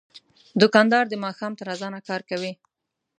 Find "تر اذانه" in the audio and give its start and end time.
1.59-1.99